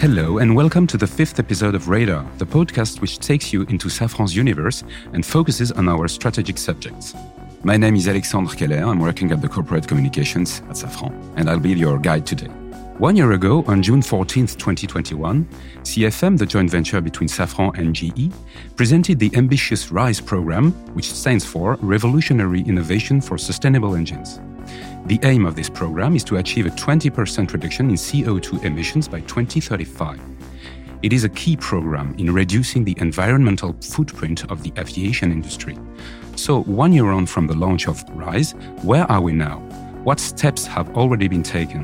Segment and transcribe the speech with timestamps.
[0.00, 3.88] Hello, and welcome to the fifth episode of Radar, the podcast which takes you into
[3.88, 7.14] Safran's universe and focuses on our strategic subjects.
[7.64, 8.78] My name is Alexandre Keller.
[8.78, 12.46] I'm working at the corporate communications at Safran, and I'll be your guide today.
[12.96, 15.44] One year ago, on June 14, 2021,
[15.82, 18.32] CFM, the joint venture between Safran and GE,
[18.76, 24.40] presented the ambitious RISE program, which stands for Revolutionary Innovation for Sustainable Engines.
[25.06, 29.20] The aim of this program is to achieve a 20% reduction in CO2 emissions by
[29.20, 30.20] 2035.
[31.02, 35.78] It is a key program in reducing the environmental footprint of the aviation industry.
[36.36, 39.58] So, one year on from the launch of RISE, where are we now?
[40.04, 41.82] What steps have already been taken?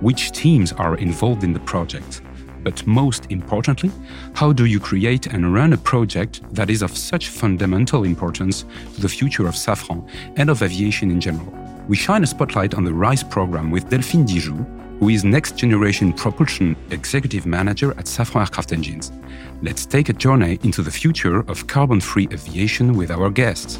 [0.00, 2.22] Which teams are involved in the project?
[2.62, 3.92] But most importantly,
[4.32, 9.00] how do you create and run a project that is of such fundamental importance to
[9.02, 11.63] the future of Safran and of aviation in general?
[11.86, 16.14] We shine a spotlight on the RISE program with Delphine Dijoud, who is Next Generation
[16.14, 19.12] Propulsion Executive Manager at Safran Aircraft Engines.
[19.60, 23.78] Let's take a journey into the future of carbon free aviation with our guests.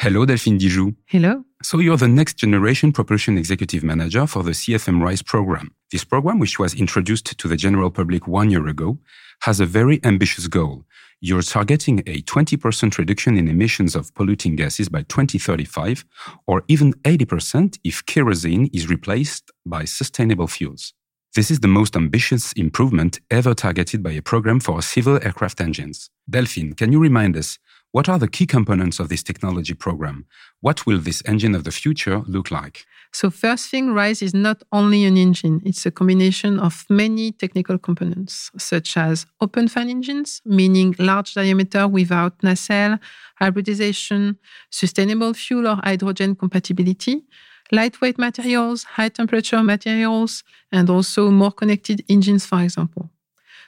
[0.00, 0.96] Hello, Delphine Dijoud.
[1.06, 1.44] Hello.
[1.62, 5.70] So you're the next generation propulsion executive manager for the CFM RISE program.
[5.92, 8.98] This program, which was introduced to the general public one year ago,
[9.42, 10.84] has a very ambitious goal.
[11.20, 16.06] You're targeting a 20% reduction in emissions of polluting gases by 2035,
[16.46, 20.94] or even 80% if kerosene is replaced by sustainable fuels.
[21.34, 26.08] This is the most ambitious improvement ever targeted by a program for civil aircraft engines.
[26.28, 27.58] Delphine, can you remind us
[27.92, 30.24] what are the key components of this technology program?
[30.60, 32.86] What will this engine of the future look like?
[33.12, 37.76] So, first thing, RISE is not only an engine, it's a combination of many technical
[37.76, 42.98] components, such as open fan engines, meaning large diameter without nacelle,
[43.36, 44.38] hybridization,
[44.70, 47.22] sustainable fuel or hydrogen compatibility,
[47.70, 50.42] lightweight materials, high temperature materials,
[50.72, 53.10] and also more connected engines, for example.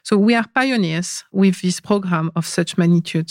[0.02, 3.30] So, we are pioneers with this program of such magnitude.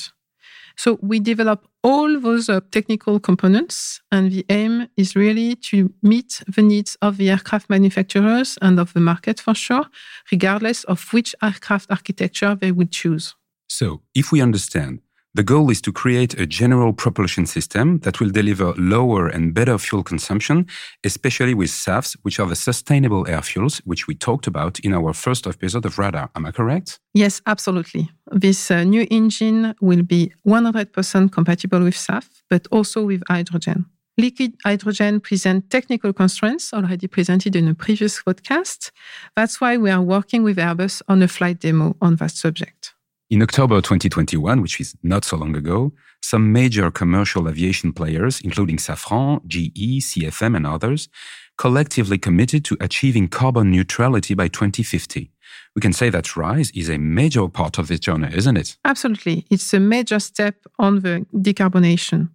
[0.76, 6.42] So we develop all those uh, technical components, and the aim is really to meet
[6.48, 9.86] the needs of the aircraft manufacturers and of the market for sure,
[10.32, 13.36] regardless of which aircraft architecture they would choose.
[13.68, 15.02] So, if we understand
[15.36, 19.78] the goal is to create a general propulsion system that will deliver lower and better
[19.80, 20.68] fuel consumption,
[21.04, 25.12] especially with SAFs, which are the sustainable air fuels, which we talked about in our
[25.12, 26.30] first episode of Radar.
[26.36, 27.00] Am I correct?
[27.16, 28.12] Yes, absolutely.
[28.32, 33.86] This uh, new engine will be 100% compatible with SAF, but also with hydrogen.
[34.20, 38.92] Liquid hydrogen presents technical constraints already presented in a previous podcast.
[39.36, 42.93] That's why we are working with Airbus on a flight demo on that subject.
[43.34, 48.78] In October 2021, which is not so long ago, some major commercial aviation players, including
[48.78, 51.10] Safran, GE, CFM, and others,
[51.58, 55.32] collectively committed to achieving carbon neutrality by 2050.
[55.76, 58.78] We can say that RISE is a major part of this journey, isn't it?
[58.86, 59.48] Absolutely.
[59.50, 62.30] It's a major step on the decarbonation.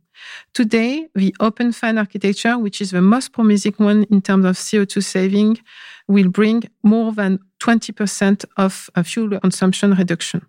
[0.53, 5.05] Today, the open fan architecture, which is the most promising one in terms of CO2
[5.05, 5.61] saving,
[6.09, 10.45] will bring more than 20% of uh, fuel consumption reduction.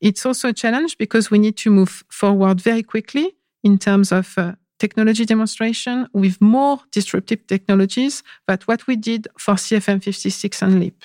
[0.00, 4.34] It's also a challenge because we need to move forward very quickly in terms of
[4.36, 11.04] uh, technology demonstration with more disruptive technologies than what we did for CFM56 and LEAP.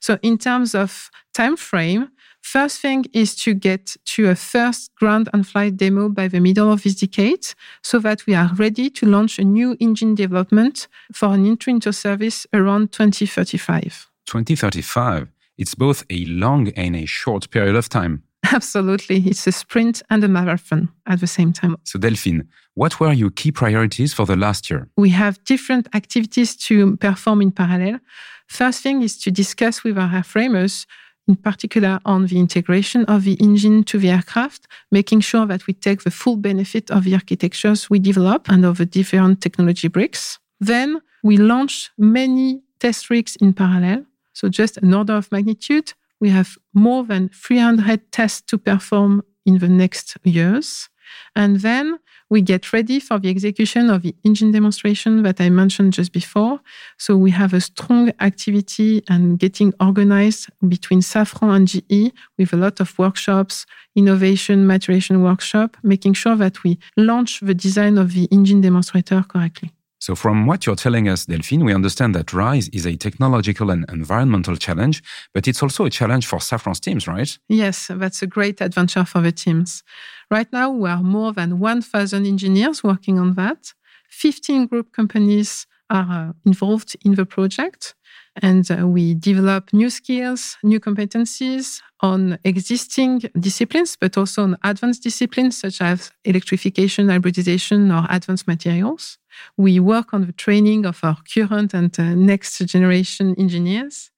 [0.00, 2.10] So in terms of time frame,
[2.42, 6.70] first thing is to get to a first ground and flight demo by the middle
[6.70, 7.46] of this decade
[7.82, 11.92] so that we are ready to launch a new engine development for an entry into
[11.92, 14.10] service around 2035.
[14.26, 18.23] 2035 it's both a long and a short period of time.
[18.52, 19.22] Absolutely.
[19.26, 21.76] It's a sprint and a marathon at the same time.
[21.84, 24.88] So, Delphine, what were your key priorities for the last year?
[24.96, 28.00] We have different activities to perform in parallel.
[28.46, 30.86] First thing is to discuss with our airframers,
[31.26, 35.72] in particular on the integration of the engine to the aircraft, making sure that we
[35.72, 40.38] take the full benefit of the architectures we develop and of the different technology bricks.
[40.60, 44.04] Then we launch many test rigs in parallel
[44.34, 45.94] so just an order of magnitude,
[46.24, 50.88] we have more than 300 tests to perform in the next years.
[51.36, 51.98] And then
[52.30, 56.60] we get ready for the execution of the engine demonstration that I mentioned just before.
[56.96, 62.56] So we have a strong activity and getting organized between Safran and GE with a
[62.56, 68.24] lot of workshops, innovation, maturation workshop, making sure that we launch the design of the
[68.32, 69.70] engine demonstrator correctly.
[70.04, 73.86] So, from what you're telling us, Delphine, we understand that RISE is a technological and
[73.90, 75.02] environmental challenge,
[75.32, 77.38] but it's also a challenge for Safran's teams, right?
[77.48, 79.82] Yes, that's a great adventure for the teams.
[80.30, 83.72] Right now, we are more than 1,000 engineers working on that.
[84.10, 87.94] 15 group companies are uh, involved in the project.
[88.42, 95.02] And uh, we develop new skills, new competencies on existing disciplines, but also on advanced
[95.02, 99.18] disciplines such as electrification, hybridization, or advanced materials.
[99.56, 104.10] We work on the training of our current and uh, next generation engineers.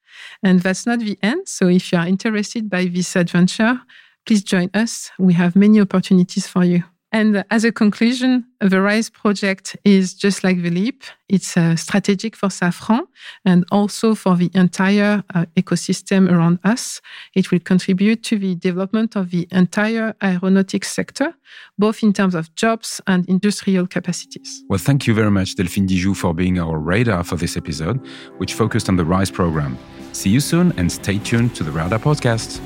[0.42, 1.48] And that's not the end.
[1.48, 3.80] So if you are interested by this adventure,
[4.24, 5.10] please join us.
[5.18, 6.84] We have many opportunities for you.
[7.12, 11.05] And as a conclusion, the RISE project is just like the LEAP.
[11.29, 13.06] It's uh, strategic for Safran
[13.44, 17.00] and also for the entire uh, ecosystem around us.
[17.35, 21.35] It will contribute to the development of the entire aeronautics sector,
[21.79, 24.64] both in terms of jobs and industrial capacities.
[24.69, 28.05] Well, thank you very much, Delphine Dijoud, for being our radar for this episode,
[28.38, 29.79] which focused on the RISE program.
[30.12, 32.61] See you soon and stay tuned to the Radar podcast.